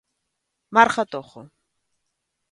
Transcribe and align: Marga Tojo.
Marga 0.77 1.05
Tojo. 1.11 1.41